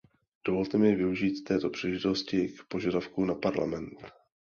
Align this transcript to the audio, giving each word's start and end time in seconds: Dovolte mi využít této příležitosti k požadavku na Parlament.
Dovolte 0.47 0.77
mi 0.77 0.95
využít 0.95 1.43
této 1.43 1.69
příležitosti 1.69 2.47
k 2.47 2.63
požadavku 2.63 3.25
na 3.25 3.35
Parlament. 3.35 3.99